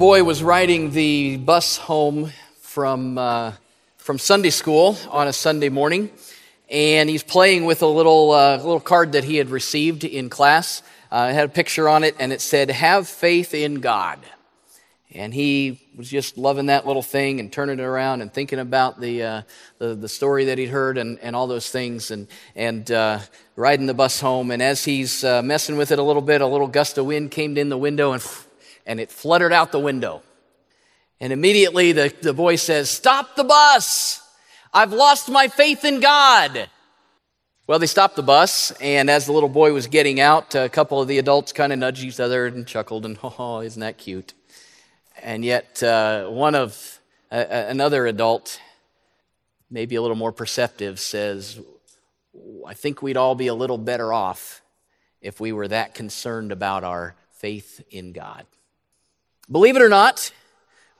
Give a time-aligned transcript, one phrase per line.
[0.00, 3.52] boy was riding the bus home from, uh,
[3.98, 6.08] from Sunday school on a Sunday morning,
[6.70, 10.82] and he's playing with a little, uh, little card that he had received in class.
[11.12, 14.18] Uh, it had a picture on it, and it said, Have faith in God.
[15.12, 19.02] And he was just loving that little thing and turning it around and thinking about
[19.02, 19.42] the, uh,
[19.76, 23.18] the, the, story that he'd heard and, and all those things and, and uh,
[23.54, 24.50] riding the bus home.
[24.50, 27.32] And as he's uh, messing with it a little bit, a little gust of wind
[27.32, 28.22] came in the window and
[28.86, 30.22] and it fluttered out the window.
[31.20, 34.22] And immediately the, the boy says, Stop the bus!
[34.72, 36.68] I've lost my faith in God.
[37.66, 41.00] Well, they stopped the bus, and as the little boy was getting out, a couple
[41.00, 44.34] of the adults kind of nudged each other and chuckled, and oh, isn't that cute?
[45.22, 47.00] And yet, uh, one of
[47.30, 48.60] another adult,
[49.70, 51.60] maybe a little more perceptive, says,
[52.66, 54.62] I think we'd all be a little better off
[55.20, 58.46] if we were that concerned about our faith in God.
[59.50, 60.30] Believe it or not,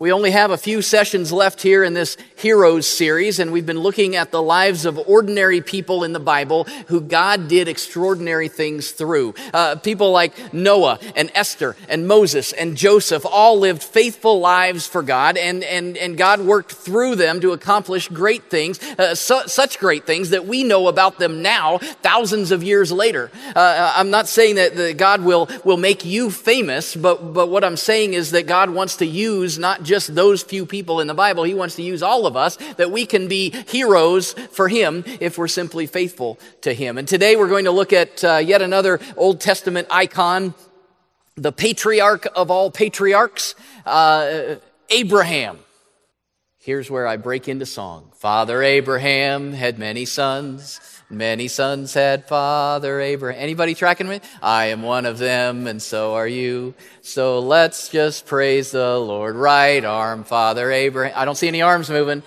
[0.00, 3.80] we only have a few sessions left here in this Heroes series, and we've been
[3.80, 8.92] looking at the lives of ordinary people in the Bible who God did extraordinary things
[8.92, 9.34] through.
[9.52, 15.02] Uh, people like Noah and Esther and Moses and Joseph all lived faithful lives for
[15.02, 19.78] God, and, and, and God worked through them to accomplish great things, uh, su- such
[19.78, 23.30] great things that we know about them now, thousands of years later.
[23.54, 27.64] Uh, I'm not saying that, that God will, will make you famous, but, but what
[27.64, 31.14] I'm saying is that God wants to use not just those few people in the
[31.14, 31.42] Bible.
[31.42, 35.36] He wants to use all of us that we can be heroes for Him if
[35.36, 36.96] we're simply faithful to Him.
[36.96, 40.54] And today we're going to look at uh, yet another Old Testament icon,
[41.34, 44.56] the patriarch of all patriarchs, uh,
[44.90, 45.58] Abraham.
[46.60, 48.12] Here's where I break into song.
[48.14, 50.78] Father Abraham had many sons.
[51.12, 53.42] Many sons had Father Abraham.
[53.42, 54.20] Anybody tracking me?
[54.40, 56.72] I am one of them, and so are you.
[57.02, 59.34] So let's just praise the Lord.
[59.34, 61.14] Right arm, Father Abraham.
[61.16, 62.22] I don't see any arms moving.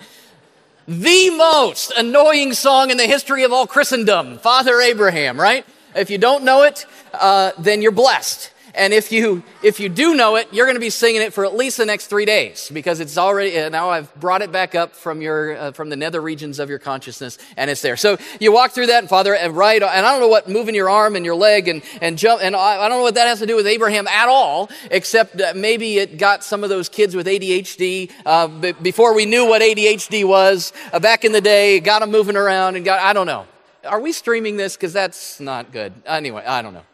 [0.86, 5.64] The most annoying song in the history of all Christendom, Father Abraham, right?
[5.96, 8.52] If you don't know it, uh, then you're blessed.
[8.74, 11.44] And if you, if you do know it, you're going to be singing it for
[11.44, 14.74] at least the next three days because it's already, uh, now I've brought it back
[14.74, 17.96] up from your, uh, from the nether regions of your consciousness and it's there.
[17.96, 20.74] So you walk through that and Father, and right, and I don't know what moving
[20.74, 23.26] your arm and your leg and, and jump, and I, I don't know what that
[23.26, 27.14] has to do with Abraham at all, except maybe it got some of those kids
[27.14, 31.78] with ADHD, uh, b- before we knew what ADHD was, uh, back in the day,
[31.78, 33.46] got them moving around and got, I don't know.
[33.84, 34.76] Are we streaming this?
[34.76, 35.92] Because that's not good.
[36.06, 36.84] Anyway, I don't know.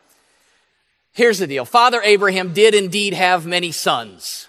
[1.20, 1.66] Here's the deal.
[1.66, 4.48] Father Abraham did indeed have many sons,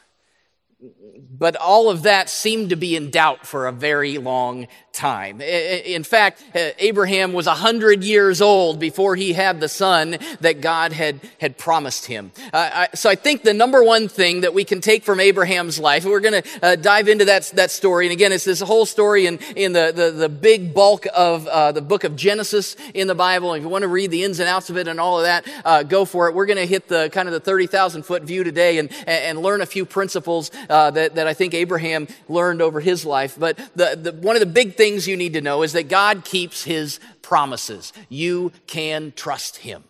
[1.37, 5.41] but all of that seemed to be in doubt for a very long time.
[5.41, 10.91] In fact, uh, Abraham was 100 years old before he had the son that God
[10.91, 12.31] had, had promised him.
[12.53, 15.79] Uh, I, so I think the number one thing that we can take from Abraham's
[15.79, 18.05] life, we're going to uh, dive into that, that story.
[18.07, 21.71] And again, it's this whole story in, in the, the, the big bulk of uh,
[21.71, 23.53] the book of Genesis in the Bible.
[23.53, 25.47] If you want to read the ins and outs of it and all of that,
[25.63, 26.35] uh, go for it.
[26.35, 29.61] We're going to hit the kind of the 30,000 foot view today and, and learn
[29.61, 33.37] a few principles uh, that, that I think Abraham learned over his life.
[33.39, 36.25] But the, the, one of the big things you need to know is that God
[36.25, 37.93] keeps his promises.
[38.09, 39.83] You can trust him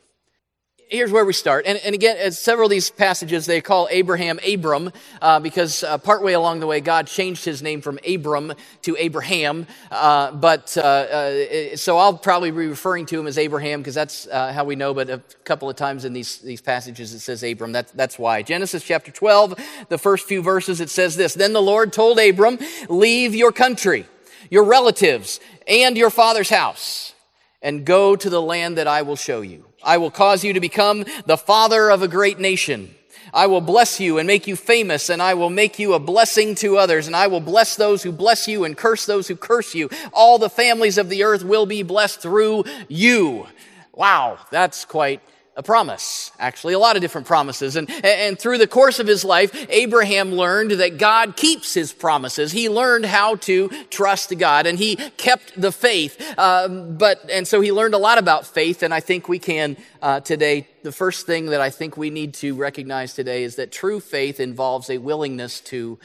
[0.91, 1.66] here's where we start.
[1.66, 4.91] And, and again, as several of these passages, they call Abraham Abram
[5.22, 8.53] uh, because uh, partway along the way, God changed his name from Abram
[8.84, 9.66] to Abraham.
[9.90, 14.28] Uh, but uh, uh, so I'll probably be referring to him as Abraham because that's
[14.28, 14.94] uh, how we know.
[14.94, 17.72] But a couple of times in these, these passages, it says Abram.
[17.72, 18.41] That, that's why.
[18.41, 19.56] Genesis chapter 12,
[19.88, 22.59] the first few verses, it says this Then the Lord told Abram,
[22.90, 24.06] Leave your country,
[24.52, 27.16] your relatives, and your father's house,
[27.64, 29.66] and go to the land that I will show you.
[29.84, 32.94] I will cause you to become the father of a great nation.
[33.34, 36.54] I will bless you and make you famous, and I will make you a blessing
[36.56, 39.74] to others, and I will bless those who bless you and curse those who curse
[39.74, 39.90] you.
[40.12, 43.47] All the families of the earth will be blessed through you.
[43.94, 45.22] Wow, that's quite
[45.61, 47.75] a promise, actually, a lot of different promises.
[47.75, 52.52] And, and through the course of his life, Abraham learned that God keeps his promises.
[52.52, 56.19] He learned how to trust God and he kept the faith.
[56.40, 58.81] Um, but, and so he learned a lot about faith.
[58.81, 62.34] And I think we can uh, today, the first thing that I think we need
[62.35, 65.99] to recognize today is that true faith involves a willingness to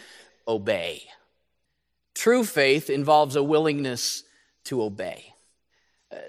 [0.46, 1.02] obey.
[2.14, 4.22] True faith involves a willingness
[4.64, 5.32] to obey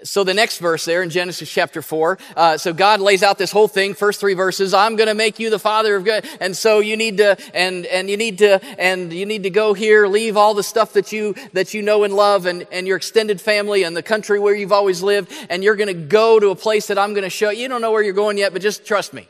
[0.02, 3.52] so the next verse there in Genesis chapter 4, uh, so God lays out this
[3.52, 6.26] whole thing, first three verses, I'm going to make you the father of good.
[6.40, 9.74] And so you need to, and, and you need to, and you need to go
[9.74, 12.96] here, leave all the stuff that you, that you know and love and, and your
[12.96, 15.32] extended family and the country where you've always lived.
[15.48, 17.62] And you're going to go to a place that I'm going to show you.
[17.62, 19.28] You don't know where you're going yet, but just trust me.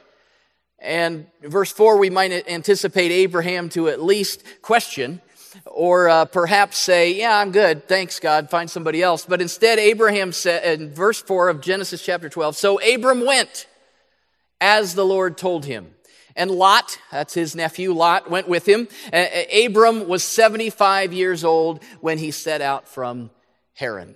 [0.78, 5.20] And verse 4, we might anticipate Abraham to at least question
[5.64, 7.88] or uh, perhaps say, Yeah, I'm good.
[7.88, 8.50] Thanks, God.
[8.50, 9.26] Find somebody else.
[9.26, 13.66] But instead, Abraham said in verse 4 of Genesis chapter 12 So Abram went
[14.60, 15.94] as the Lord told him.
[16.36, 18.86] And Lot, that's his nephew, Lot, went with him.
[19.12, 23.30] Abram was 75 years old when he set out from
[23.74, 24.14] Haran.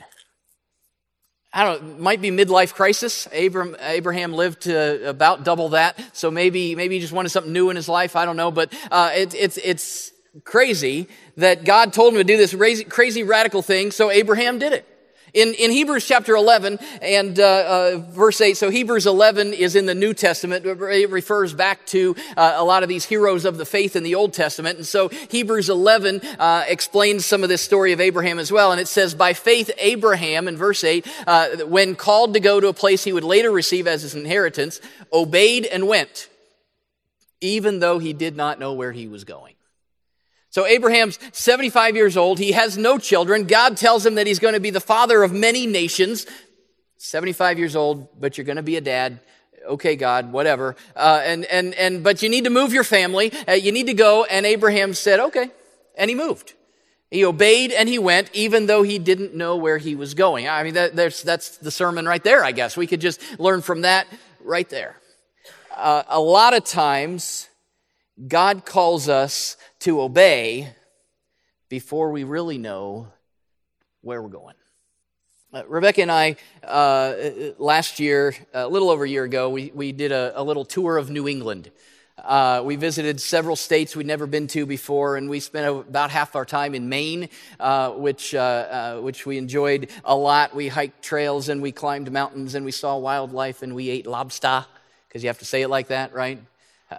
[1.52, 3.26] I don't know, might be midlife crisis.
[3.37, 7.69] Abram, Abraham lived to about double that, so maybe maybe he just wanted something new
[7.69, 8.17] in his life.
[8.17, 10.12] I don't know, but uh, it, it's it's
[10.44, 14.73] crazy that God told him to do this crazy, crazy radical thing, so Abraham did
[14.73, 14.88] it.
[15.34, 19.87] In, in Hebrews chapter 11 and uh, uh, verse 8, so Hebrews 11 is in
[19.87, 20.67] the New Testament.
[20.67, 24.14] It refers back to uh, a lot of these heroes of the faith in the
[24.14, 24.76] Old Testament.
[24.76, 28.73] And so Hebrews 11 uh, explains some of this story of Abraham as well.
[28.73, 32.69] And it says, By faith, Abraham, in verse 8, uh, when called to go to
[32.69, 34.82] a place he would later receive as his inheritance,
[35.14, 36.29] obeyed and went,
[37.40, 39.52] even though he did not know where he was going.
[40.53, 42.39] So Abraham's 75 years old.
[42.39, 43.45] He has no children.
[43.45, 46.27] God tells him that he's going to be the father of many nations.
[46.99, 49.19] 75 years old, but you're going to be a dad.
[49.67, 50.77] Okay, God, whatever.
[50.95, 53.33] Uh, and, and, and, but you need to move your family.
[53.49, 54.25] Uh, you need to go.
[54.25, 55.51] And Abraham said, okay.
[55.97, 56.53] And he moved.
[57.11, 60.51] He obeyed and he went, even though he didn't know where he was going.
[60.51, 62.77] I mean, that, that's the sermon right there, I guess.
[62.77, 64.07] We could just learn from that
[64.45, 64.97] right there.
[65.75, 67.49] Uh, a lot of times,
[68.29, 70.69] God calls us to obey
[71.69, 73.08] before we really know
[74.00, 74.55] where we're going.
[75.52, 77.14] Uh, Rebecca and I, uh,
[77.58, 80.99] last year, a little over a year ago, we, we did a, a little tour
[80.99, 81.73] of New England.
[82.17, 86.37] Uh, we visited several states we'd never been to before, and we spent about half
[86.37, 90.55] our time in Maine, uh, which, uh, uh, which we enjoyed a lot.
[90.55, 94.64] We hiked trails and we climbed mountains and we saw wildlife and we ate lobster,
[95.08, 96.40] because you have to say it like that, right?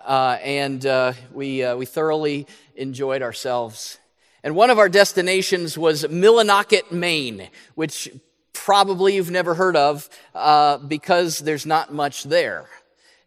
[0.03, 3.99] Uh, and uh, we, uh, we thoroughly enjoyed ourselves.
[4.43, 8.09] And one of our destinations was Millinocket, Maine, which
[8.51, 12.65] probably you've never heard of uh, because there's not much there.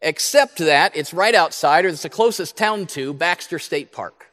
[0.02, 4.26] Except that it's right outside, or it's the closest town to Baxter State Park.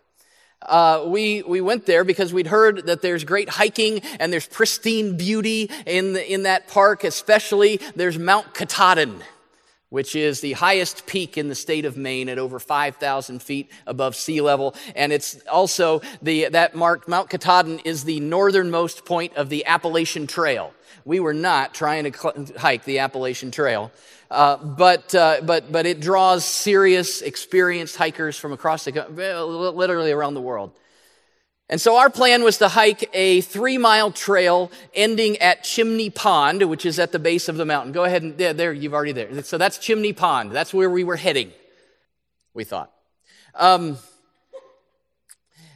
[0.61, 5.17] Uh, we, we went there because we'd heard that there's great hiking and there's pristine
[5.17, 9.23] beauty in, the, in that park, especially there's Mount Katahdin
[9.93, 14.15] which is the highest peak in the state of Maine at over 5,000 feet above
[14.15, 14.73] sea level.
[14.95, 20.25] And it's also the, that marked Mount Katahdin is the northernmost point of the Appalachian
[20.25, 20.73] Trail.
[21.05, 23.91] We were not trying to cl- hike the Appalachian Trail.
[24.31, 28.91] Uh, but, uh, but, but it draws serious, experienced hikers from across the,
[29.45, 30.71] literally around the world.
[31.69, 36.63] And so our plan was to hike a three mile trail ending at Chimney Pond,
[36.69, 37.93] which is at the base of the mountain.
[37.93, 39.43] Go ahead and there, there you've already there.
[39.43, 40.51] So that's Chimney Pond.
[40.51, 41.51] That's where we were heading,
[42.53, 42.91] we thought.
[43.55, 43.97] Um,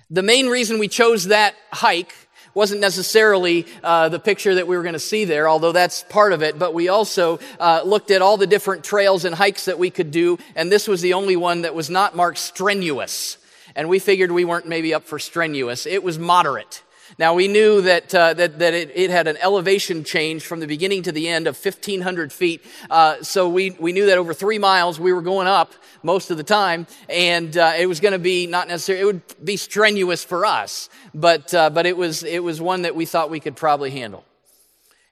[0.09, 2.13] the main reason we chose that hike
[2.53, 6.33] wasn't necessarily uh, the picture that we were going to see there, although that's part
[6.33, 9.77] of it, but we also uh, looked at all the different trails and hikes that
[9.77, 13.37] we could do, and this was the only one that was not marked strenuous
[13.77, 15.85] and we figured we weren't maybe up for strenuous.
[15.85, 16.83] It was moderate.
[17.19, 20.67] Now we knew that uh, that, that it, it, had an elevation change from the
[20.67, 22.65] beginning to the end of 1,500 feet.
[22.89, 25.71] Uh, so we we knew that over three miles we were going up
[26.03, 29.45] most of the time, and uh, it was going to be not necessarily it would
[29.45, 33.29] be strenuous for us, but uh, but it was it was one that we thought
[33.29, 34.25] we could probably handle,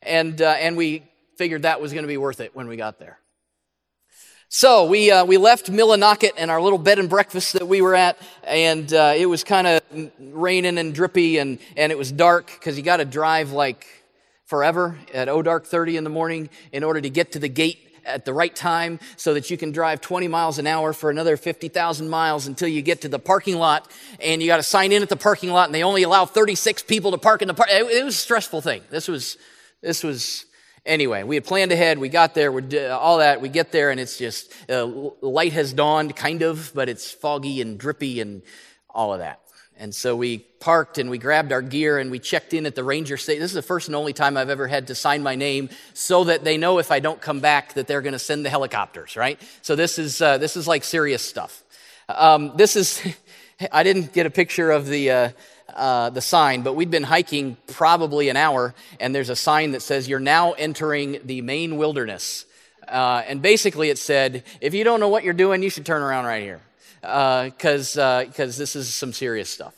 [0.01, 1.03] and uh, and we
[1.37, 3.19] figured that was going to be worth it when we got there.
[4.49, 7.95] So we, uh, we left Millinocket and our little bed and breakfast that we were
[7.95, 9.81] at, and uh, it was kind of
[10.19, 13.87] raining and drippy, and, and it was dark because you got to drive like
[14.45, 17.79] forever at O dark 30 in the morning in order to get to the gate
[18.05, 21.37] at the right time so that you can drive 20 miles an hour for another
[21.37, 25.01] 50,000 miles until you get to the parking lot and you got to sign in
[25.01, 27.69] at the parking lot and they only allow 36 people to park in the park.
[27.71, 28.83] It, it was a stressful thing.
[28.91, 29.39] This was,
[29.81, 30.45] this was
[30.85, 31.97] Anyway, we had planned ahead.
[31.97, 32.51] We got there.
[32.51, 33.41] We all that.
[33.41, 34.85] We get there, and it's just uh,
[35.21, 38.43] light has dawned, kind of, but it's foggy and drippy and
[38.89, 39.41] all of that.
[39.77, 42.83] And so we parked and we grabbed our gear and we checked in at the
[42.83, 43.41] ranger station.
[43.41, 46.23] This is the first and only time I've ever had to sign my name so
[46.25, 49.17] that they know if I don't come back that they're going to send the helicopters,
[49.17, 49.41] right?
[49.61, 51.63] So this is uh, this is like serious stuff.
[52.07, 53.01] Um, this is.
[53.71, 55.11] I didn't get a picture of the.
[55.11, 55.29] Uh,
[55.75, 59.81] uh, the sign, but we'd been hiking probably an hour, and there's a sign that
[59.81, 62.45] says, You're now entering the Maine wilderness.
[62.87, 66.01] Uh, and basically, it said, If you don't know what you're doing, you should turn
[66.01, 66.61] around right here,
[67.01, 69.75] because uh, uh, this is some serious stuff.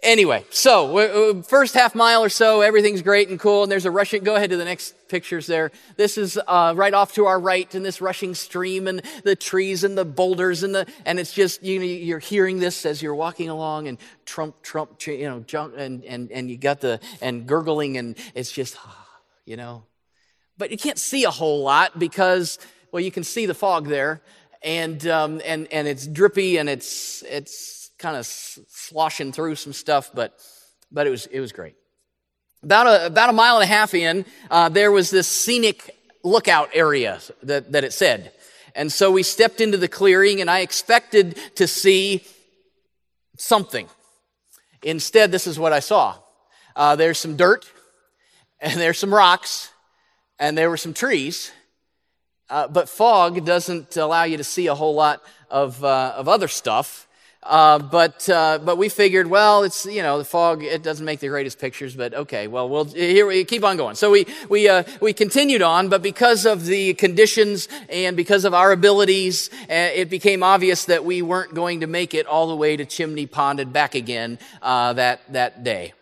[0.00, 4.22] Anyway, so first half mile or so, everything's great and cool, and there's a rushing.
[4.22, 5.72] Go ahead to the next pictures there.
[5.96, 9.82] This is uh, right off to our right, and this rushing stream, and the trees,
[9.82, 13.14] and the boulders, and the and it's just you know you're hearing this as you're
[13.14, 17.48] walking along, and trump, trump, you know, jump, and and and you got the and
[17.48, 18.76] gurgling, and it's just,
[19.46, 19.82] you know,
[20.56, 22.60] but you can't see a whole lot because
[22.92, 24.22] well, you can see the fog there,
[24.62, 30.10] and um, and and it's drippy, and it's it's kind of sloshing through some stuff,
[30.14, 30.38] but,
[30.90, 31.74] but it, was, it was great.
[32.62, 36.70] About a, about a mile and a half in, uh, there was this scenic lookout
[36.74, 38.32] area that, that it said.
[38.74, 42.24] And so we stepped into the clearing, and I expected to see
[43.36, 43.88] something.
[44.82, 46.16] Instead, this is what I saw
[46.76, 47.68] uh, there's some dirt,
[48.60, 49.72] and there's some rocks,
[50.38, 51.50] and there were some trees.
[52.48, 56.46] Uh, but fog doesn't allow you to see a whole lot of, uh, of other
[56.46, 57.07] stuff.
[57.48, 60.62] Uh, but uh, but we figured, well, it's you know the fog.
[60.62, 62.46] It doesn't make the greatest pictures, but okay.
[62.46, 63.94] Well, we'll here we keep on going.
[63.94, 68.52] So we we uh, we continued on, but because of the conditions and because of
[68.52, 72.56] our abilities, uh, it became obvious that we weren't going to make it all the
[72.56, 75.94] way to Chimney Pond and back again uh, that that day.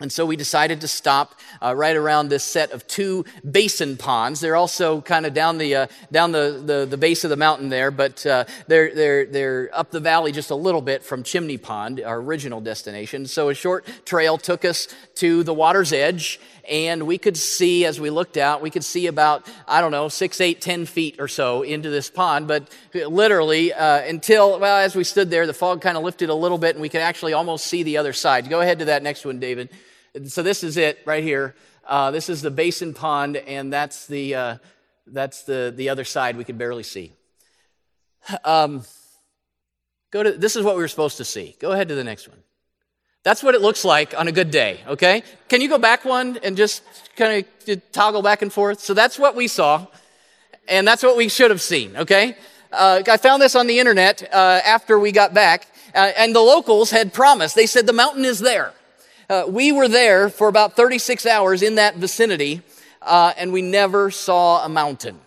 [0.00, 4.40] And so we decided to stop uh, right around this set of two basin ponds.
[4.40, 7.68] They're also kind of down the uh, down the, the, the base of the mountain
[7.68, 11.58] there, but uh, they're they're they're up the valley just a little bit from Chimney
[11.58, 13.24] Pond, our original destination.
[13.28, 18.00] So a short trail took us to the water's edge, and we could see as
[18.00, 21.28] we looked out, we could see about I don't know six, eight, ten feet or
[21.28, 22.48] so into this pond.
[22.48, 26.34] But literally uh, until well, as we stood there, the fog kind of lifted a
[26.34, 28.48] little bit, and we could actually almost see the other side.
[28.48, 29.70] Go ahead to that next one, David.
[30.26, 31.54] So this is it right here.
[31.86, 34.56] Uh, this is the basin pond, and that's the uh,
[35.06, 37.12] that's the the other side we could barely see.
[38.44, 38.84] Um,
[40.10, 41.56] go to this is what we were supposed to see.
[41.58, 42.38] Go ahead to the next one.
[43.24, 45.22] That's what it looks like on a good day, okay?
[45.48, 46.82] Can you go back one and just
[47.16, 48.80] kind of toggle back and forth?
[48.80, 49.86] So that's what we saw,
[50.68, 52.36] and that's what we should have seen, okay?
[52.70, 56.40] Uh, I found this on the internet uh, after we got back, uh, and the
[56.40, 57.56] locals had promised.
[57.56, 58.74] They said the mountain is there.
[59.30, 62.60] Uh, we were there for about 36 hours in that vicinity,
[63.00, 65.18] uh, and we never saw a mountain.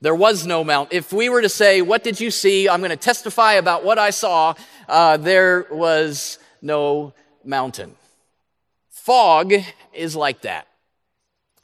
[0.00, 0.96] There was no mountain.
[0.96, 2.70] If we were to say, What did you see?
[2.70, 4.54] I'm going to testify about what I saw,
[4.88, 7.12] uh, there was no
[7.46, 7.96] mountain.
[8.90, 9.52] Fog
[9.92, 10.66] is like that.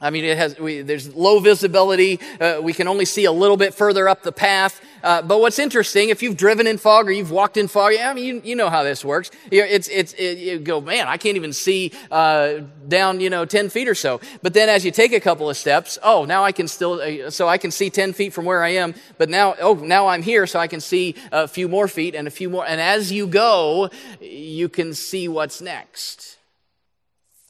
[0.01, 2.19] I mean, it has, we, there's low visibility.
[2.39, 4.81] Uh, we can only see a little bit further up the path.
[5.03, 8.09] Uh, but what's interesting, if you've driven in fog or you've walked in fog, yeah,
[8.09, 9.29] I mean, you, you know how this works.
[9.51, 13.45] You, it's, it's, it, you go, man, I can't even see uh, down, you know,
[13.45, 14.19] 10 feet or so.
[14.41, 17.29] But then as you take a couple of steps, oh, now I can still, uh,
[17.29, 18.95] so I can see 10 feet from where I am.
[19.17, 22.27] But now, oh, now I'm here, so I can see a few more feet and
[22.27, 22.65] a few more.
[22.67, 23.89] And as you go,
[24.19, 26.37] you can see what's next.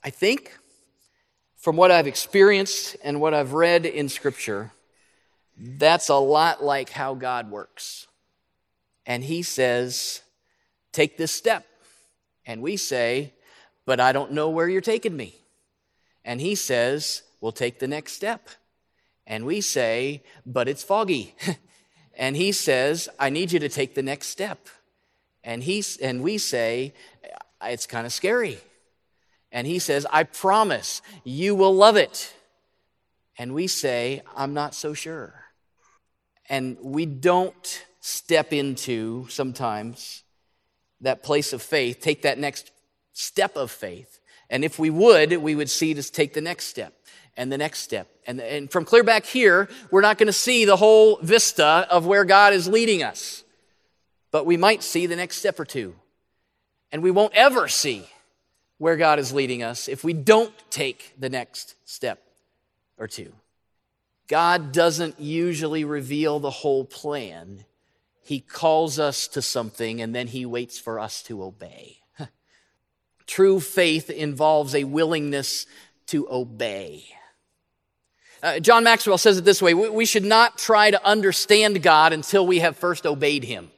[0.04, 0.58] I think
[1.62, 4.72] from what I've experienced and what I've read in Scripture,
[5.56, 8.08] that's a lot like how God works.
[9.06, 10.22] And He says,
[10.92, 11.66] Take this step.
[12.46, 13.34] And we say,
[13.86, 15.36] But I don't know where you're taking me.
[16.26, 18.50] And He says, We'll take the next step.
[19.28, 21.36] And we say, But it's foggy.
[22.18, 24.68] and He says, I need you to take the next step.
[25.44, 26.96] And, he, and we say,
[27.62, 28.60] It's kind of scary.
[29.52, 32.34] And he says, I promise you will love it.
[33.38, 35.34] And we say, I'm not so sure.
[36.50, 40.24] And we don't step into sometimes
[41.02, 42.72] that place of faith, take that next
[43.14, 44.20] step of faith.
[44.50, 46.94] And if we would, we would see to take the next step
[47.38, 48.08] and the next step.
[48.28, 52.06] And, and from clear back here, we're not going to see the whole vista of
[52.06, 53.44] where God is leading us.
[54.32, 55.96] But we might see the next step or two.
[56.92, 58.06] And we won't ever see
[58.82, 62.20] where God is leading us if we don't take the next step
[62.98, 63.32] or two.
[64.28, 67.66] God doesn't usually reveal the whole plan.
[68.24, 72.00] He calls us to something and then he waits for us to obey.
[73.28, 75.68] True faith involves a willingness
[76.08, 77.04] to obey.
[78.42, 82.14] Uh, John Maxwell says it this way we, we should not try to understand God
[82.14, 83.70] until we have first obeyed him.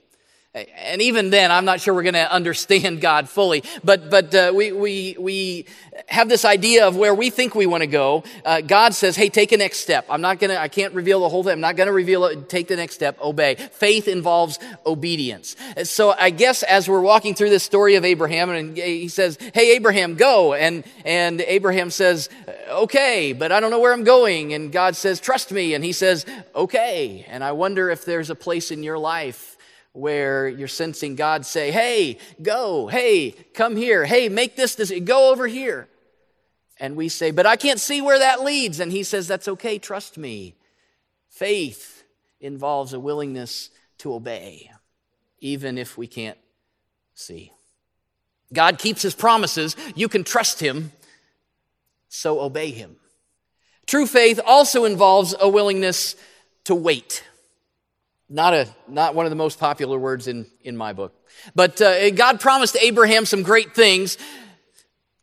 [0.55, 3.63] And even then, I'm not sure we're going to understand God fully.
[3.83, 5.65] But, but uh, we, we, we
[6.09, 8.23] have this idea of where we think we want to go.
[8.45, 10.05] Uh, God says, hey, take a next step.
[10.09, 11.53] I'm not going to, I can't reveal the whole thing.
[11.53, 12.49] I'm not going to reveal it.
[12.49, 13.19] Take the next step.
[13.19, 13.55] Obey.
[13.55, 15.55] Faith involves obedience.
[15.85, 19.75] So I guess as we're walking through this story of Abraham, and he says, hey,
[19.75, 20.53] Abraham, go.
[20.53, 22.29] And, and Abraham says,
[22.69, 24.53] okay, but I don't know where I'm going.
[24.53, 25.73] And God says, trust me.
[25.73, 27.25] And he says, okay.
[27.27, 29.52] And I wonder if there's a place in your life
[29.93, 35.31] where you're sensing God say, Hey, go, hey, come here, hey, make this, this, go
[35.31, 35.87] over here.
[36.79, 38.79] And we say, But I can't see where that leads.
[38.79, 40.55] And He says, That's okay, trust me.
[41.29, 42.03] Faith
[42.39, 43.69] involves a willingness
[43.99, 44.69] to obey,
[45.39, 46.37] even if we can't
[47.13, 47.53] see.
[48.51, 49.75] God keeps His promises.
[49.95, 50.91] You can trust Him,
[52.09, 52.97] so obey Him.
[53.85, 56.15] True faith also involves a willingness
[56.65, 57.23] to wait.
[58.33, 61.13] Not, a, not one of the most popular words in, in my book.
[61.53, 64.17] But uh, God promised Abraham some great things.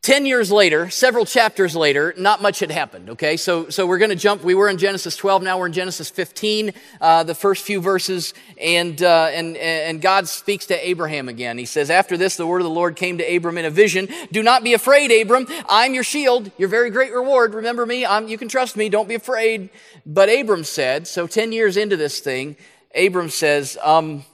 [0.00, 3.37] Ten years later, several chapters later, not much had happened, okay?
[3.37, 4.45] So, so we're going to jump.
[4.45, 8.33] We were in Genesis 12, now we're in Genesis 15, uh, the first few verses,
[8.62, 11.59] and, uh, and, and God speaks to Abraham again.
[11.59, 14.09] He says, After this, the word of the Lord came to Abram in a vision.
[14.31, 15.49] Do not be afraid, Abram.
[15.69, 17.55] I'm your shield, your very great reward.
[17.55, 19.69] Remember me, I'm, you can trust me, don't be afraid.
[20.07, 22.57] But Abram said, so 10 years into this thing,
[22.94, 24.25] Abram says, um,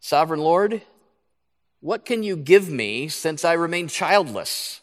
[0.00, 0.82] Sovereign Lord,
[1.80, 4.80] what can you give me since I remain childless?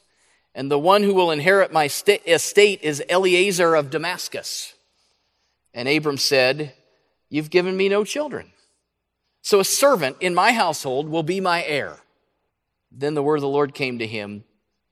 [0.53, 4.73] And the one who will inherit my estate is Eliezer of Damascus.
[5.73, 6.73] And Abram said,
[7.29, 8.51] You've given me no children.
[9.41, 11.97] So a servant in my household will be my heir.
[12.91, 14.45] Then the word of the Lord came to him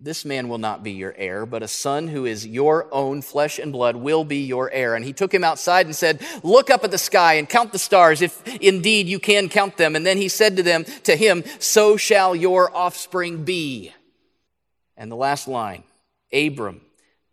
[0.04, 3.58] this man will not be your heir, but a son who is your own flesh
[3.58, 4.96] and blood will be your heir.
[4.96, 7.80] And he took him outside and said, Look up at the sky and count the
[7.80, 9.96] stars, if indeed you can count them.
[9.96, 13.94] And then he said to them, to him, So shall your offspring be.
[14.98, 15.86] And the last line
[16.34, 16.82] Abram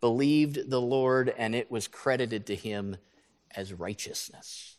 [0.00, 2.98] believed the Lord, and it was credited to him
[3.54, 4.69] as righteousness.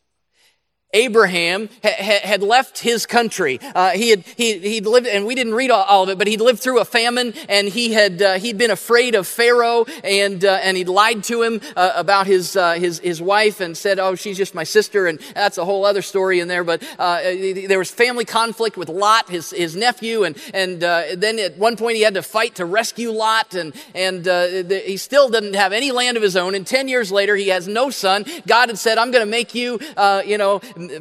[0.93, 3.59] Abraham had left his country.
[3.61, 6.41] Uh, he had he, he'd lived, and we didn't read all of it, but he'd
[6.41, 10.59] lived through a famine, and he had uh, he'd been afraid of Pharaoh, and uh,
[10.61, 14.15] and he'd lied to him uh, about his uh, his his wife, and said, "Oh,
[14.15, 16.65] she's just my sister," and that's a whole other story in there.
[16.65, 21.57] But uh, there was family conflict with Lot, his his nephew, and and then at
[21.57, 25.53] one point he had to fight to rescue Lot, and and the, he still didn't
[25.53, 26.53] have any land of his own.
[26.53, 28.25] And ten years later, he has no son.
[28.45, 29.79] God had said, "I'm going to make you,
[30.25, 30.59] you know."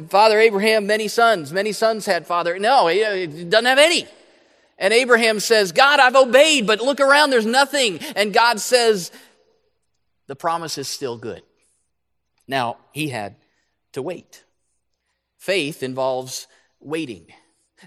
[0.09, 1.51] Father Abraham, many sons.
[1.53, 2.57] Many sons had father.
[2.59, 4.07] No, uh, he doesn't have any.
[4.77, 7.99] And Abraham says, God, I've obeyed, but look around, there's nothing.
[8.15, 9.11] And God says,
[10.27, 11.43] the promise is still good.
[12.47, 13.35] Now, he had
[13.93, 14.43] to wait.
[15.37, 16.47] Faith involves
[16.79, 17.27] waiting.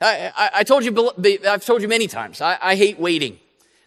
[0.00, 1.12] I, I, I told you,
[1.48, 3.38] I've told you many times, I, I hate waiting.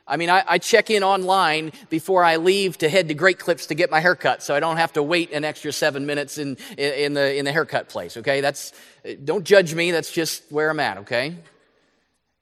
[0.08, 3.66] I mean, I, I, check in online before I leave to head to Great Clips
[3.68, 6.58] to get my haircut, so I don't have to wait an extra seven minutes in,
[6.78, 8.40] in, in, the, in the haircut place, okay?
[8.40, 8.72] That's,
[9.04, 11.36] eh, don't judge me, that's just where I'm at, okay?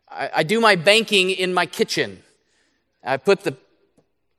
[0.10, 2.22] I, I do my banking in my kitchen.
[3.04, 3.58] I put the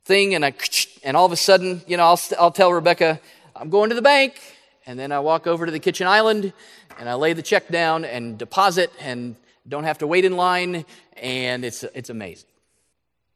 [0.05, 0.55] thing and I,
[1.03, 3.21] and all of a sudden, you know, I'll, I'll tell Rebecca,
[3.57, 4.41] I'm going to the bank.
[4.87, 6.53] And then I walk over to the kitchen island
[6.99, 9.35] and I lay the check down and deposit and
[9.67, 10.85] don't have to wait in line.
[11.17, 12.49] And it's, it's amazing.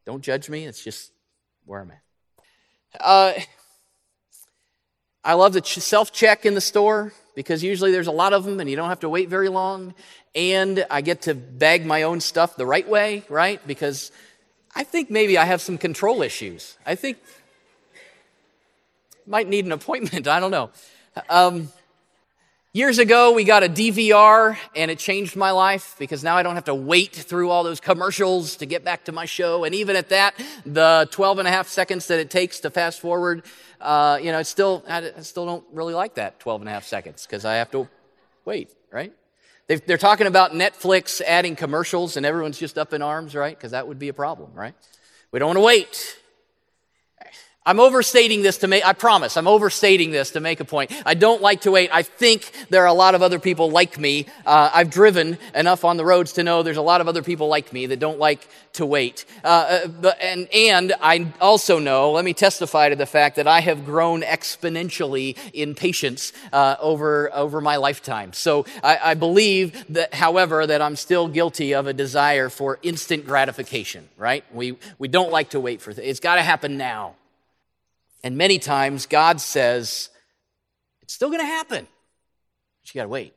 [0.07, 0.65] Don't judge me.
[0.67, 1.13] It's just
[1.65, 2.03] where I'm at.
[2.99, 3.33] Uh,
[5.23, 8.61] I love the self check in the store because usually there's a lot of them
[8.61, 9.95] and you don't have to wait very long.
[10.35, 13.65] And I get to bag my own stuff the right way, right?
[13.67, 14.13] Because
[14.75, 16.77] I think maybe I have some control issues.
[16.87, 17.19] I think
[19.27, 20.27] might need an appointment.
[20.37, 20.71] I don't know.
[21.29, 21.71] Um,
[22.72, 26.54] Years ago, we got a DVR and it changed my life because now I don't
[26.54, 29.64] have to wait through all those commercials to get back to my show.
[29.64, 33.00] And even at that, the 12 and a half seconds that it takes to fast
[33.00, 33.42] forward,
[33.80, 36.85] uh, you know, it's still, I still don't really like that 12 and a half
[36.85, 37.88] seconds because I have to
[38.44, 39.12] wait, right?
[39.66, 43.56] they are talking about Netflix adding commercials and everyone's just up in arms, right?
[43.56, 44.76] Because that would be a problem, right?
[45.33, 46.16] We don't want to wait.
[47.66, 50.90] I'm overstating this to make, I promise, I'm overstating this to make a point.
[51.05, 51.90] I don't like to wait.
[51.92, 54.25] I think there are a lot of other people like me.
[54.46, 57.49] Uh, I've driven enough on the roads to know there's a lot of other people
[57.49, 59.27] like me that don't like to wait.
[59.44, 63.61] Uh, uh, and, and I also know, let me testify to the fact that I
[63.61, 68.33] have grown exponentially in patience uh, over, over my lifetime.
[68.33, 73.27] So I, I believe that, however, that I'm still guilty of a desire for instant
[73.27, 74.44] gratification, right?
[74.51, 76.09] We, we don't like to wait for things.
[76.09, 77.16] It's got to happen now.
[78.22, 80.11] And many times God says,
[81.02, 81.87] it's still going to happen.
[82.83, 83.35] But you got to wait.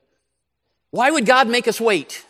[0.92, 2.26] Why would God make us wait?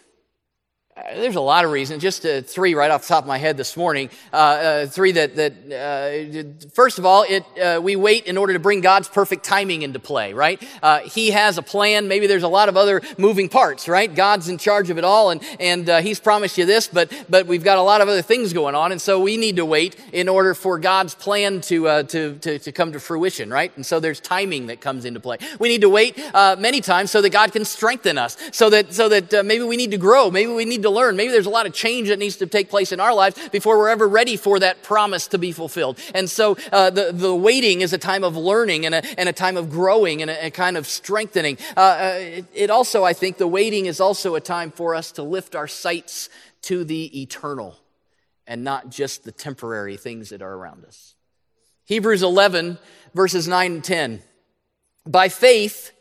[0.96, 3.40] Uh, there's a lot of reasons, just uh, three right off the top of my
[3.40, 4.12] head this morning.
[4.32, 8.54] Uh, uh three that, that uh, first of all, it, uh, we wait in order
[8.54, 10.62] to bring God's perfect timing into play, right?
[11.06, 12.08] he has a plan.
[12.08, 14.14] Maybe there's a lot of other moving parts, right?
[14.14, 17.64] God's in charge of it all, and, and He's promised you this, but, but we've
[17.64, 20.30] got a lot of other things going on, and so we need to wait in
[20.30, 23.72] order for God's plan to, to, to, to, come to fruition, right?
[23.76, 25.38] And so there's timing that comes into play.
[25.58, 29.10] We need to wait many times so that God can strengthen us, so that, so
[29.10, 31.16] that maybe we need to grow, maybe we need to learn.
[31.16, 33.78] Maybe there's a lot of change that needs to take place in our lives before
[33.78, 36.00] we're ever ready for that promise to be fulfilled.
[36.14, 39.34] And so uh, the, the waiting is a time of learning and a, and a
[39.34, 41.58] time of growing and a, a kind of strengthening.
[41.76, 45.12] Uh, uh, it, it also, I think, the waiting is also a time for us
[45.14, 46.30] to lift our sights
[46.64, 47.78] to the eternal
[48.48, 51.16] and not just the temporary things that are around us.
[51.86, 52.78] Hebrews 11,
[53.14, 54.22] verses 9 and 10.
[55.06, 55.92] By faith,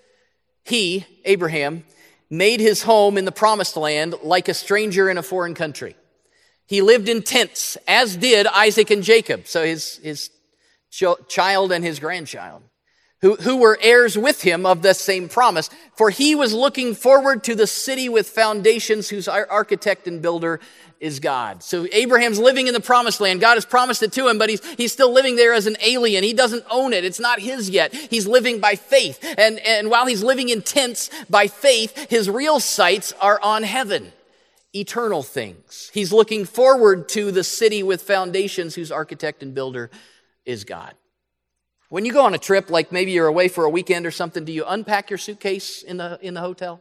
[0.64, 1.85] he, Abraham,
[2.33, 5.95] made his home in the promised land like a stranger in a foreign country.
[6.64, 10.31] He lived in tents, as did Isaac and Jacob, so his, his
[11.29, 12.62] child and his grandchild,
[13.21, 15.68] who, who were heirs with him of the same promise.
[15.95, 20.59] For he was looking forward to the city with foundations, whose architect and builder
[21.02, 21.64] is God.
[21.64, 23.40] So Abraham's living in the promised land.
[23.40, 26.22] God has promised it to him, but he's, he's still living there as an alien.
[26.22, 27.04] He doesn't own it.
[27.04, 27.92] It's not his yet.
[27.92, 29.18] He's living by faith.
[29.36, 34.12] And, and while he's living in tents by faith, his real sights are on heaven,
[34.72, 35.90] eternal things.
[35.92, 39.90] He's looking forward to the city with foundations whose architect and builder
[40.46, 40.94] is God.
[41.88, 44.44] When you go on a trip, like maybe you're away for a weekend or something,
[44.44, 46.80] do you unpack your suitcase in the, in the hotel?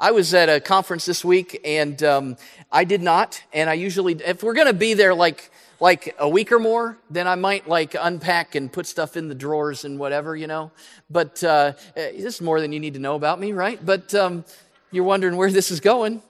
[0.00, 2.36] I was at a conference this week and um,
[2.70, 3.42] I did not.
[3.52, 6.96] And I usually, if we're going to be there like, like a week or more,
[7.10, 10.70] then I might like unpack and put stuff in the drawers and whatever, you know.
[11.10, 13.84] But uh, eh, this is more than you need to know about me, right?
[13.84, 14.44] But um,
[14.92, 16.22] you're wondering where this is going.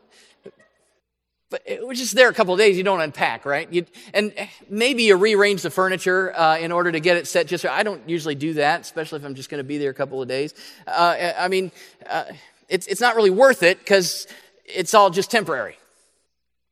[1.50, 3.70] But we're just there a couple of days, you don't unpack, right?
[3.70, 4.32] You, and
[4.68, 8.06] maybe you rearrange the furniture uh, in order to get it set just I don't
[8.08, 10.54] usually do that, especially if I'm just going to be there a couple of days.
[10.86, 11.72] Uh, I mean,
[12.08, 12.24] uh,
[12.68, 14.26] it's, it's not really worth it because
[14.64, 15.76] it's all just temporary.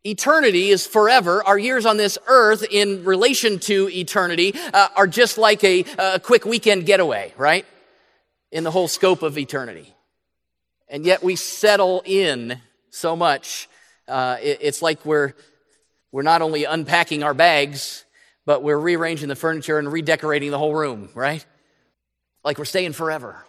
[0.05, 1.43] Eternity is forever.
[1.43, 6.21] Our years on this earth in relation to eternity uh, are just like a, a
[6.21, 7.67] quick weekend getaway, right?
[8.53, 9.93] In the whole scope of eternity.
[10.89, 13.69] And yet we settle in so much.
[14.07, 15.35] Uh, it, it's like we're,
[16.13, 18.05] we're not only unpacking our bags,
[18.45, 21.45] but we're rearranging the furniture and redecorating the whole room, right?
[22.45, 23.45] Like we're staying forever.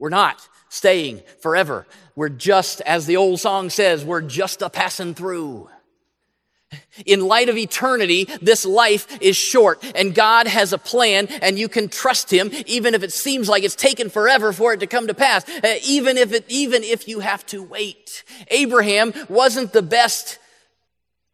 [0.00, 1.86] We're not staying forever.
[2.16, 5.68] We're just, as the old song says, we're just a passing through.
[7.04, 11.68] In light of eternity, this life is short and God has a plan and you
[11.68, 15.08] can trust Him even if it seems like it's taken forever for it to come
[15.08, 15.48] to pass.
[15.48, 18.22] Uh, even if it, even if you have to wait.
[18.48, 20.38] Abraham wasn't the best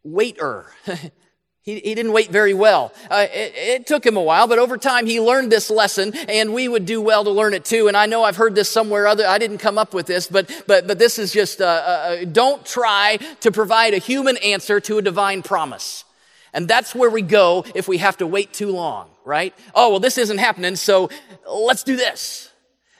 [0.03, 0.65] waiter.
[1.67, 2.93] He, he didn't wait very well.
[3.11, 6.53] Uh, it, it, took him a while, but over time he learned this lesson, and
[6.53, 7.89] we would do well to learn it too.
[7.89, 9.27] And I know I've heard this somewhere other.
[9.27, 12.25] I didn't come up with this, but but but this is just uh, uh, uh,
[12.25, 16.05] don't try to provide a human answer to a divine promise.
[16.53, 19.53] And that's where we go if we have to wait too long, right?
[19.75, 21.09] Oh well, this isn't happening, so
[21.45, 22.49] let's do this.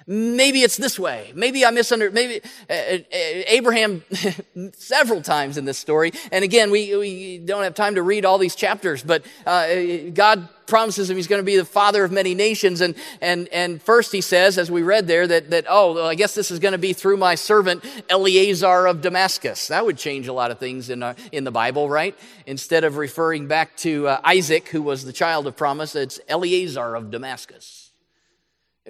[0.09, 1.33] Maybe it's this way.
[1.35, 2.13] Maybe I misunderstood.
[2.13, 4.03] Maybe uh, uh, Abraham,
[4.73, 6.13] several times in this story.
[6.31, 9.67] And again, we, we don't have time to read all these chapters, but uh,
[10.13, 12.79] God promises him he's going to be the father of many nations.
[12.79, 16.15] And, and, and first he says, as we read there, that, that oh, well, I
[16.15, 19.67] guess this is going to be through my servant Eleazar of Damascus.
[19.67, 22.17] That would change a lot of things in, uh, in the Bible, right?
[22.45, 26.95] Instead of referring back to uh, Isaac, who was the child of promise, it's Eleazar
[26.95, 27.86] of Damascus.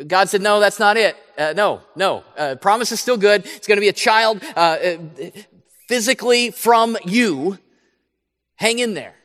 [0.06, 1.16] God said, No, that's not it.
[1.38, 2.24] Uh, no, no.
[2.38, 3.46] Uh, promise is still good.
[3.46, 4.98] It's going to be a child uh, uh,
[5.88, 7.58] physically from you.
[8.56, 9.17] Hang in there.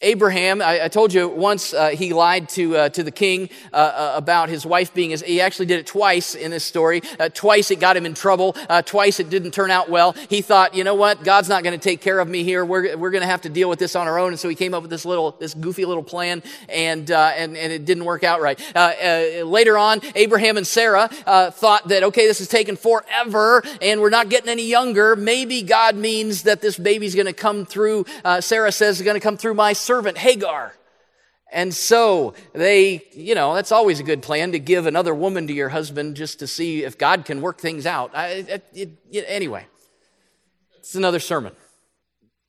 [0.00, 3.76] Abraham, I, I, told you once uh, he lied to, uh, to the king uh,
[3.76, 7.02] uh about his wife being his, he actually did it twice in this story.
[7.18, 8.54] Uh, twice it got him in trouble.
[8.68, 10.12] Uh, twice it didn't turn out well.
[10.28, 11.24] He thought, you know what?
[11.24, 12.64] God's not going to take care of me here.
[12.64, 14.28] We're, we're going to have to deal with this on our own.
[14.28, 17.72] And so he came up with this little, this goofy little plan and, and, and
[17.72, 18.56] it didn't work out right.
[19.44, 24.28] later on, Abraham and Sarah thought that, okay, this is taking forever and we're not
[24.28, 25.16] getting any younger.
[25.16, 28.06] Maybe God means that this baby's going to come through,
[28.38, 30.74] Sarah says, is going to come through my servant Hagar.
[31.50, 35.54] And so they, you know, that's always a good plan to give another woman to
[35.54, 38.14] your husband just to see if God can work things out.
[38.14, 38.70] I, it,
[39.10, 39.66] it, anyway,
[40.76, 41.54] it's another sermon.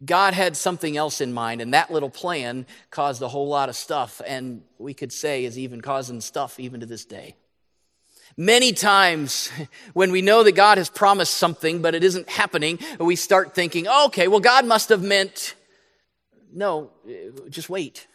[0.04, 3.76] God had something else in mind, and that little plan caused a whole lot of
[3.78, 7.36] stuff, and we could say is even causing stuff even to this day.
[8.36, 9.50] Many times
[9.94, 13.88] when we know that God has promised something, but it isn't happening, we start thinking,
[13.88, 15.56] okay, well, God must have meant,
[16.54, 16.92] no,
[17.50, 18.08] just wait.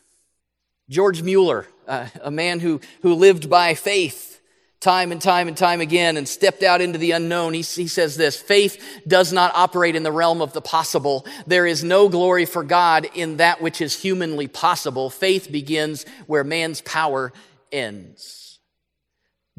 [0.88, 4.40] George Mueller, uh, a man who, who lived by faith,
[4.80, 7.54] time and time and time again and stepped out into the unknown.
[7.54, 11.26] He, he, says this faith does not operate in the realm of the possible.
[11.46, 15.08] There is no glory for God in that which is humanly possible.
[15.08, 17.32] Faith begins where man's power
[17.72, 18.43] ends.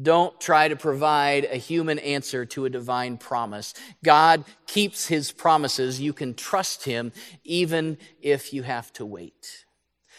[0.00, 3.72] Don't try to provide a human answer to a divine promise.
[4.04, 6.00] God keeps his promises.
[6.00, 7.12] You can trust him
[7.44, 9.64] even if you have to wait.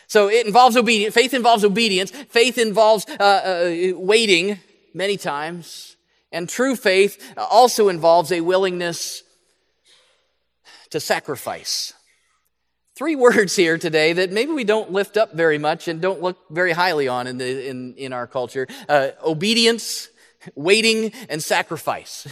[0.08, 1.14] So it involves obedience.
[1.14, 2.10] Faith involves obedience.
[2.10, 4.60] Faith involves uh, uh, waiting
[4.94, 5.96] many times.
[6.32, 9.24] And true faith also involves a willingness
[10.90, 11.94] to sacrifice.
[12.98, 16.36] Three words here today that maybe we don't lift up very much and don't look
[16.50, 20.10] very highly on in, the, in, in our culture uh, obedience,
[20.56, 22.28] waiting, and sacrifice.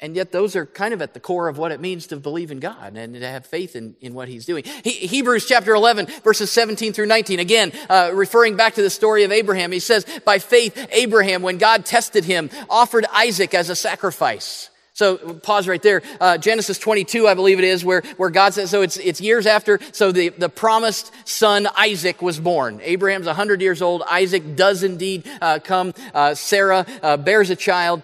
[0.00, 2.52] And yet, those are kind of at the core of what it means to believe
[2.52, 4.62] in God and to have faith in, in what He's doing.
[4.84, 9.24] He, Hebrews chapter 11, verses 17 through 19, again, uh, referring back to the story
[9.24, 13.74] of Abraham, he says, By faith, Abraham, when God tested him, offered Isaac as a
[13.74, 14.70] sacrifice.
[14.98, 16.02] So pause right there.
[16.20, 19.46] Uh, Genesis 22, I believe it is, where, where God says, so it's, it's years
[19.46, 22.80] after, so the, the promised son Isaac was born.
[22.82, 24.02] Abraham's 100 years old.
[24.10, 25.94] Isaac does indeed uh, come.
[26.12, 28.02] Uh, Sarah uh, bears a child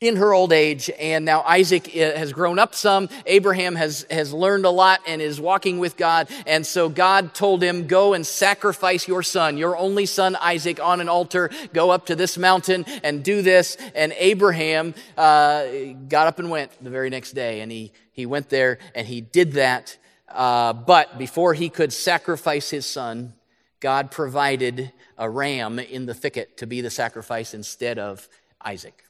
[0.00, 0.90] in her old age.
[0.98, 3.08] And now Isaac uh, has grown up some.
[3.26, 6.28] Abraham has, has learned a lot and is walking with God.
[6.46, 11.00] And so God told him, Go and sacrifice your son, your only son Isaac, on
[11.00, 11.50] an altar.
[11.72, 13.76] Go up to this mountain and do this.
[13.94, 15.66] And Abraham uh,
[16.08, 17.60] got up and went the very next day.
[17.60, 19.96] And he, he went there and he did that.
[20.28, 23.32] Uh, but before he could sacrifice his son,
[23.80, 28.28] God provided a ram in the thicket to be the sacrifice instead of
[28.60, 29.07] Isaac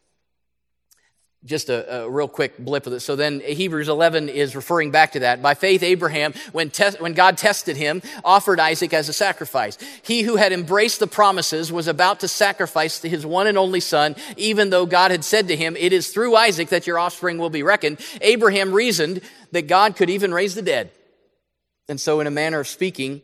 [1.44, 3.01] just a, a, real quick blip of it.
[3.01, 5.40] So then Hebrews 11 is referring back to that.
[5.40, 9.79] By faith, Abraham, when, te- when God tested him, offered Isaac as a sacrifice.
[10.03, 14.16] He who had embraced the promises was about to sacrifice his one and only son,
[14.37, 17.51] even though God had said to him, It is through Isaac that your offspring will
[17.51, 17.98] be reckoned.
[18.20, 19.20] Abraham reasoned
[19.53, 20.90] that God could even raise the dead.
[21.88, 23.22] And so, in a manner of speaking,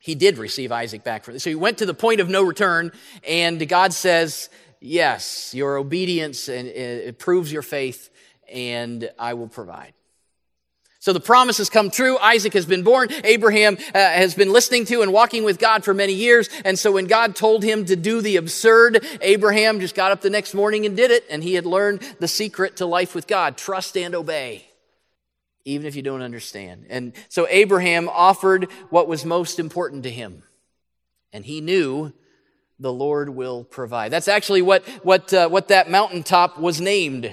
[0.00, 1.44] he did receive Isaac back from this.
[1.44, 2.90] So he went to the point of no return,
[3.24, 4.48] and God says,
[4.84, 8.10] Yes, your obedience and it proves your faith,
[8.52, 9.94] and I will provide.
[10.98, 12.18] So the promise has come true.
[12.18, 13.08] Isaac has been born.
[13.22, 16.48] Abraham uh, has been listening to and walking with God for many years.
[16.64, 20.30] And so when God told him to do the absurd, Abraham just got up the
[20.30, 21.24] next morning and did it.
[21.30, 24.66] And he had learned the secret to life with God trust and obey,
[25.64, 26.86] even if you don't understand.
[26.88, 30.42] And so Abraham offered what was most important to him.
[31.32, 32.12] And he knew
[32.82, 34.10] the Lord will provide.
[34.10, 37.32] That's actually what, what, uh, what that mountaintop was named.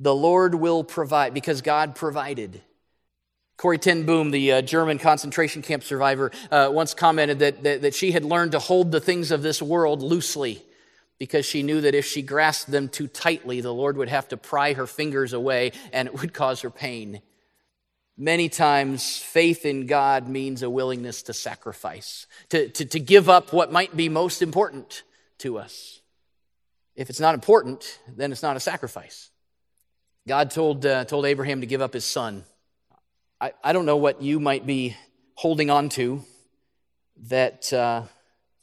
[0.00, 2.62] The Lord will provide, because God provided.
[3.56, 7.94] Corrie ten Boom, the uh, German concentration camp survivor, uh, once commented that, that, that
[7.94, 10.64] she had learned to hold the things of this world loosely
[11.18, 14.36] because she knew that if she grasped them too tightly, the Lord would have to
[14.36, 17.20] pry her fingers away and it would cause her pain.
[18.20, 23.52] Many times, faith in God means a willingness to sacrifice, to, to, to, give up
[23.52, 25.04] what might be most important
[25.38, 26.00] to us.
[26.96, 29.30] If it's not important, then it's not a sacrifice.
[30.26, 32.42] God told, uh, told Abraham to give up his son.
[33.40, 34.96] I, I don't know what you might be
[35.34, 36.24] holding on to,
[37.28, 38.02] that uh,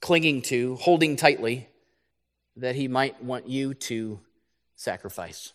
[0.01, 1.69] clinging to, holding tightly,
[2.57, 4.19] that he might want you to
[4.75, 5.53] sacrifice.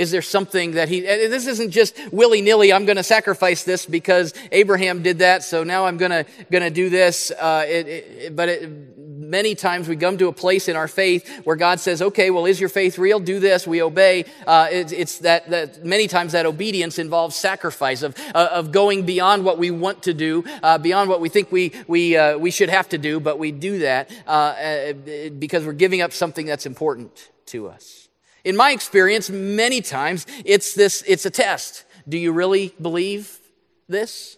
[0.00, 3.84] Is there something that he, this isn't just willy nilly, I'm going to sacrifice this
[3.84, 7.30] because Abraham did that, so now I'm going to, going to do this.
[7.30, 11.44] Uh, it, it, but it, many times we come to a place in our faith
[11.44, 13.20] where God says, okay, well, is your faith real?
[13.20, 13.66] Do this.
[13.66, 14.24] We obey.
[14.46, 19.44] Uh, it's that, that many times that obedience involves sacrifice of, uh, of going beyond
[19.44, 22.70] what we want to do, uh, beyond what we think we, we, uh, we should
[22.70, 24.94] have to do, but we do that uh,
[25.38, 28.09] because we're giving up something that's important to us.
[28.44, 31.84] In my experience, many times it's this, it's a test.
[32.08, 33.38] Do you really believe
[33.88, 34.36] this?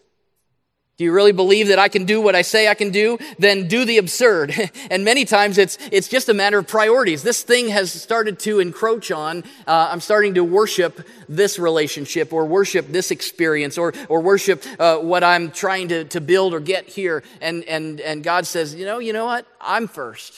[0.98, 3.18] Do you really believe that I can do what I say I can do?
[3.38, 4.54] Then do the absurd.
[4.90, 7.22] and many times it's, it's just a matter of priorities.
[7.22, 9.42] This thing has started to encroach on.
[9.66, 14.98] Uh, I'm starting to worship this relationship or worship this experience or, or worship uh,
[14.98, 17.24] what I'm trying to, to build or get here.
[17.40, 19.46] And, and, and God says, you know, you know what?
[19.60, 20.34] I'm first.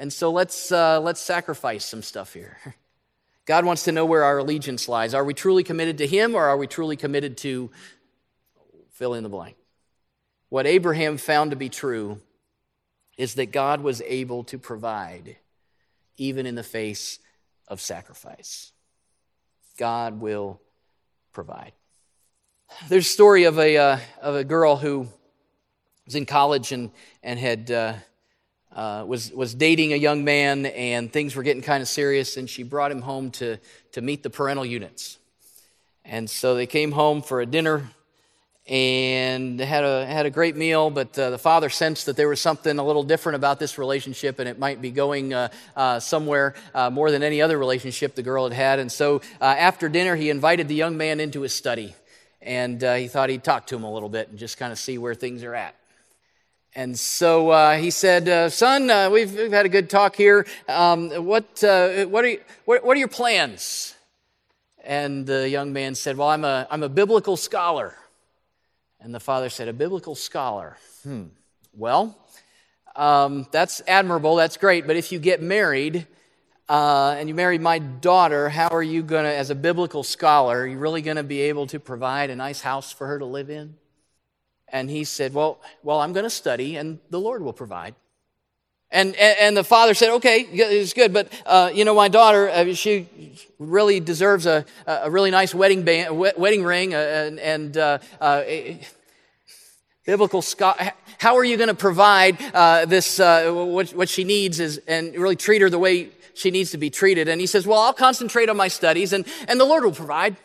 [0.00, 2.56] And so let's, uh, let's sacrifice some stuff here.
[3.44, 5.12] God wants to know where our allegiance lies.
[5.12, 7.70] Are we truly committed to Him or are we truly committed to
[8.92, 9.56] fill in the blank?
[10.48, 12.18] What Abraham found to be true
[13.18, 15.36] is that God was able to provide.
[16.16, 17.18] even in the face
[17.68, 18.72] of sacrifice.
[19.78, 20.60] God will
[21.32, 21.72] provide.
[22.88, 25.08] There's a story of a, uh, of a girl who
[26.04, 26.90] was in college and,
[27.22, 27.94] and had, uh,
[28.74, 32.48] uh, was, was dating a young man, and things were getting kind of serious, and
[32.48, 33.58] she brought him home to,
[33.92, 35.18] to meet the parental units.
[36.04, 37.90] And so they came home for a dinner
[38.70, 42.40] and had a, had a great meal, but uh, the father sensed that there was
[42.40, 46.54] something a little different about this relationship and it might be going uh, uh, somewhere
[46.72, 48.78] uh, more than any other relationship the girl had had.
[48.78, 51.94] And so uh, after dinner, he invited the young man into his study
[52.40, 54.98] and he thought he'd talk to him a little bit and just kind of see
[54.98, 55.74] where things are at.
[56.74, 60.46] And so he said, Son, we've, we've, had a good talk here.
[60.68, 63.94] Um, what, what, are you, what, what are your plans?
[64.84, 67.94] And the young man said, Well, I'm a, I'm a biblical scholar.
[69.00, 70.76] And the father said, A biblical scholar.
[71.02, 71.24] Hmm.
[71.72, 72.16] Well,
[72.96, 76.06] um, that's admirable, that's great, but if you get married
[76.68, 80.60] uh, and you marry my daughter, how are you going to, as a biblical scholar,
[80.60, 83.24] are you really going to be able to provide a nice house for her to
[83.24, 83.76] live in?
[84.72, 87.94] And he said, Well, well I'm going to study, and the Lord will provide.
[88.92, 92.74] And, and, the father said, okay, it's good, but, uh, you know, my daughter, uh,
[92.74, 93.08] she
[93.60, 98.42] really deserves a, a really nice wedding, band, wedding ring uh, and, and uh, uh
[100.04, 100.42] biblical.
[101.18, 102.38] How are you going to provide
[102.88, 106.78] this, what, what she needs is, and really treat her the way she needs to
[106.78, 107.28] be treated?
[107.28, 110.36] And he says, well, I'll concentrate on my studies and, and the Lord will provide.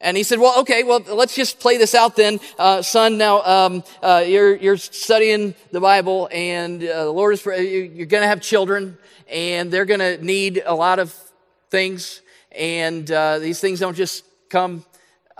[0.00, 2.40] And he said, well, okay, well, let's just play this out then.
[2.58, 7.44] Uh, son, now, um, uh, you're, you're studying the Bible and uh, the Lord is,
[7.44, 8.96] you're going to have children
[9.30, 11.14] and they're going to need a lot of
[11.68, 12.22] things.
[12.52, 14.84] And uh, these things don't just come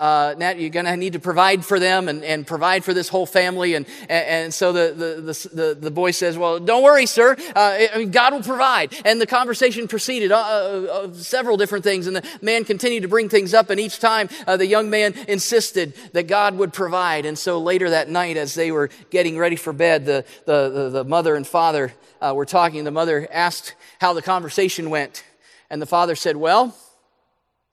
[0.01, 3.07] uh, Nat, you're going to need to provide for them and, and provide for this
[3.07, 3.75] whole family.
[3.75, 7.35] And, and, so the, the, the, the, boy says, Well, don't worry, sir.
[7.55, 8.95] Uh, I mean, God will provide.
[9.05, 12.07] And the conversation proceeded uh, uh, several different things.
[12.07, 13.69] And the man continued to bring things up.
[13.69, 17.27] And each time uh, the young man insisted that God would provide.
[17.27, 20.89] And so later that night, as they were getting ready for bed, the, the, the,
[20.89, 22.85] the mother and father uh, were talking.
[22.85, 25.23] The mother asked how the conversation went.
[25.69, 26.75] And the father said, Well,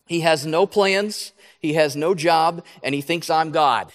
[0.06, 3.92] he has no plans he has no job, and he thinks I'm God.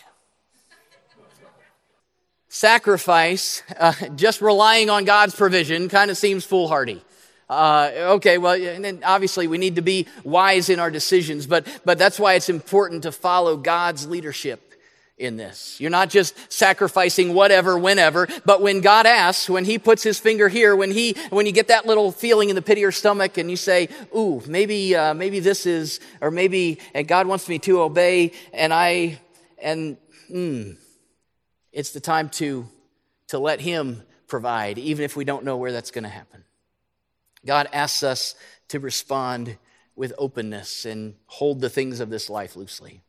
[2.50, 7.02] Sacrifice, uh, just relying on God's provision, kind of seems foolhardy.
[7.50, 11.68] Uh, okay, well, and then obviously we need to be wise in our decisions, but,
[11.84, 14.73] but that's why it's important to follow God's leadership
[15.18, 15.80] in this.
[15.80, 20.50] You're not just sacrificing whatever, whenever, but when God asks, when He puts His finger
[20.50, 23.38] here, when He, when you get that little feeling in the pit of your stomach
[23.38, 27.60] and you say, ooh, maybe, uh, maybe this is, or maybe and God wants me
[27.60, 29.20] to obey and I,
[29.62, 29.98] and,
[30.32, 30.78] mm,
[31.72, 32.68] it's the time to,
[33.28, 36.44] to let Him provide, even if we don't know where that's going to happen.
[37.46, 38.36] God asks us
[38.70, 39.58] to respond
[39.96, 43.02] with openness and hold the things of this life loosely.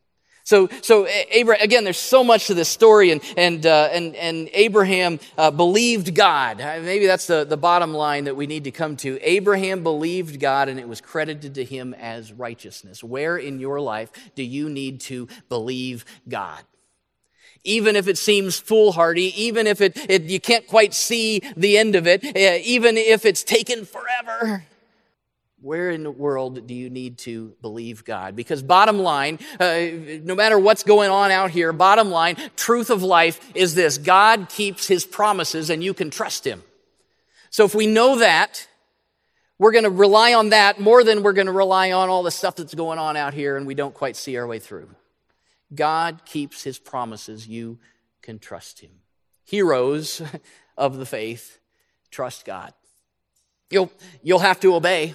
[0.44, 4.50] So, so Abraham, again, there's so much to this story, and, and, uh, and, and
[4.52, 6.60] Abraham uh, believed God.
[6.60, 9.18] Uh, maybe that's the, the bottom line that we need to come to.
[9.22, 13.02] Abraham believed God, and it was credited to him as righteousness.
[13.02, 16.62] Where in your life do you need to believe God?
[17.66, 21.94] even if it seems foolhardy, even if it, it, you can't quite see the end
[21.94, 24.64] of it, uh, even if it's taken forever
[25.64, 28.36] where in the world do you need to believe God?
[28.36, 29.80] Because bottom line, uh,
[30.22, 34.50] no matter what's going on out here, bottom line, truth of life is this God
[34.50, 36.62] keeps his promises and you can trust him.
[37.48, 38.68] So if we know that,
[39.58, 42.30] we're going to rely on that more than we're going to rely on all the
[42.30, 44.90] stuff that's going on out here and we don't quite see our way through.
[45.74, 47.48] God keeps his promises.
[47.48, 47.78] You
[48.20, 48.90] can trust him.
[49.44, 50.20] Heroes
[50.76, 51.58] of the faith,
[52.10, 52.74] trust God.
[53.70, 53.90] You'll,
[54.22, 55.14] you'll have to obey.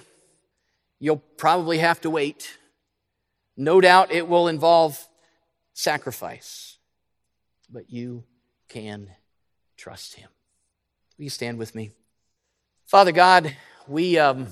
[1.00, 2.58] You'll probably have to wait.
[3.56, 5.08] No doubt it will involve
[5.72, 6.76] sacrifice,
[7.70, 8.24] but you
[8.68, 9.10] can
[9.78, 10.28] trust Him.
[11.16, 11.90] Will you stand with me?
[12.86, 13.56] Father God,
[13.88, 14.48] we, um,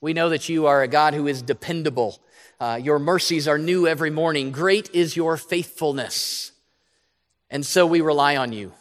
[0.00, 2.18] we know that you are a God who is dependable.
[2.58, 4.52] Uh, your mercies are new every morning.
[4.52, 6.52] Great is your faithfulness.
[7.50, 8.72] And so we rely on you.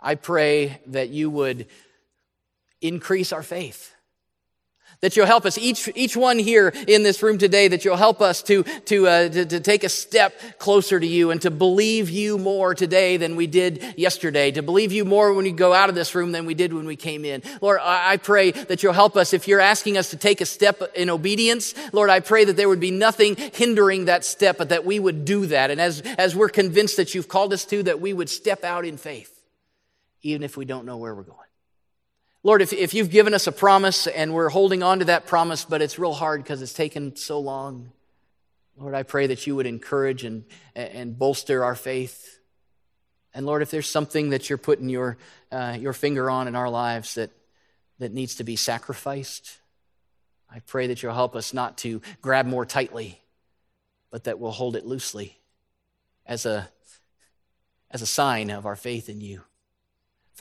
[0.00, 1.66] I pray that you would
[2.80, 3.91] increase our faith
[5.02, 8.22] that you'll help us, each, each one here in this room today, that you'll help
[8.22, 12.08] us to, to, uh, to, to, take a step closer to you and to believe
[12.08, 15.88] you more today than we did yesterday, to believe you more when we go out
[15.88, 17.42] of this room than we did when we came in.
[17.60, 20.80] Lord, I, pray that you'll help us if you're asking us to take a step
[20.94, 21.74] in obedience.
[21.92, 25.24] Lord, I pray that there would be nothing hindering that step, but that we would
[25.24, 25.72] do that.
[25.72, 28.84] And as, as we're convinced that you've called us to, that we would step out
[28.84, 29.36] in faith,
[30.22, 31.41] even if we don't know where we're going.
[32.44, 35.64] Lord, if, if you've given us a promise and we're holding on to that promise,
[35.64, 37.92] but it's real hard because it's taken so long,
[38.76, 42.40] Lord, I pray that you would encourage and, and bolster our faith.
[43.32, 45.18] And Lord, if there's something that you're putting your,
[45.52, 47.30] uh, your finger on in our lives that,
[48.00, 49.58] that needs to be sacrificed,
[50.50, 53.20] I pray that you'll help us not to grab more tightly,
[54.10, 55.38] but that we'll hold it loosely
[56.26, 56.68] as a,
[57.90, 59.42] as a sign of our faith in you.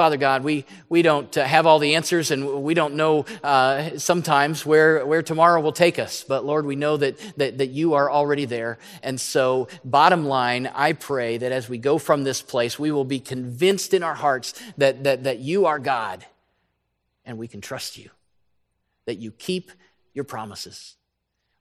[0.02, 4.00] Father God, we, we don't uh, have all the answers and we don't know uh,
[4.00, 6.24] sometimes where, where tomorrow will take us.
[6.24, 8.80] But Lord, we know that, that, that you are already there.
[9.04, 13.06] And so, bottom line, I pray that as we go from this place, we will
[13.06, 16.26] be convinced in our hearts that, that, that you are God
[17.24, 18.10] and we can trust you,
[19.06, 19.72] that you keep
[20.16, 20.96] your promises.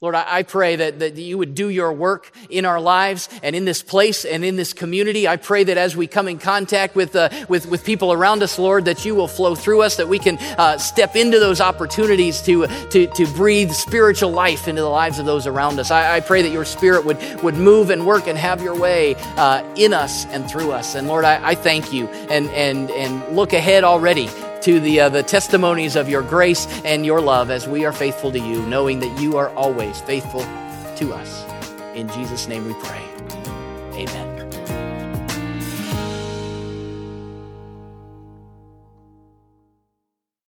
[0.03, 3.67] Lord, I pray that, that you would do your work in our lives and in
[3.67, 5.29] this place and in this community.
[5.29, 8.59] I pray that as we come in contact with, uh, with, with people around us,
[8.59, 12.41] Lord, that you will flow through us, that we can uh, step into those opportunities
[12.45, 15.91] to, to, to breathe spiritual life into the lives of those around us.
[15.91, 19.17] I, I pray that your spirit would, would move and work and have your way
[19.37, 20.95] uh, in us and through us.
[20.95, 24.31] And Lord, I, I thank you and, and, and look ahead already
[24.63, 28.33] to the, uh, the testimonies of your grace and your love as we are faithful
[28.33, 30.43] to you, knowing that you are always faithful
[30.97, 31.45] to us.
[31.95, 33.03] In Jesus' name we pray.
[33.95, 34.30] Amen.